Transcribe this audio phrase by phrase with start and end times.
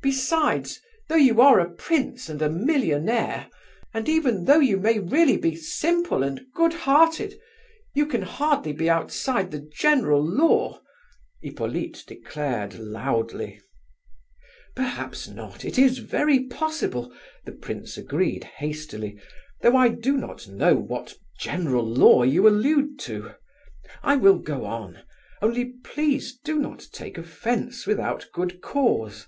[0.00, 3.48] "Besides, though you are a prince and a millionaire,
[3.92, 7.40] and even though you may really be simple and good hearted,
[7.92, 10.80] you can hardly be outside the general law,"
[11.42, 13.60] Hippolyte declared loudly.
[14.76, 17.12] "Perhaps not; it is very possible,"
[17.44, 19.18] the prince agreed hastily,
[19.62, 23.32] "though I do not know what general law you allude to.
[24.04, 29.26] I will go on—only please do not take offence without good cause.